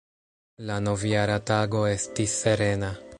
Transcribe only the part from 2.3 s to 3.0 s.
serena.